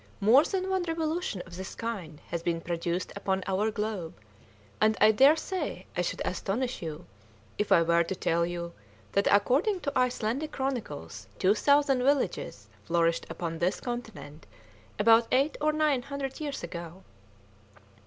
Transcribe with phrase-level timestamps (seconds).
[0.19, 4.15] "More than one revolution of this kind has been produced upon our globe,
[4.81, 7.05] and I daresay I should astonish you
[7.59, 8.73] if I were to tell you
[9.11, 14.47] that according to Icelandic chronicles two thousand villages flourished upon this continent
[14.97, 17.03] about eight or nine hundred years ago."